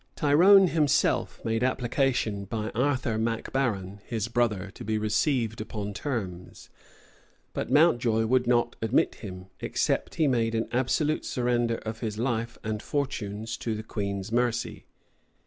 [0.19, 5.93] {1603.} Tyrone himself made application by Arthur Mac Baron, his brother, to be received upon
[5.93, 6.71] terms;
[7.53, 12.57] but Mountjoy would not admit him, except he made an absolute surrender of his life
[12.63, 14.85] and fortunes to the queen's mercy.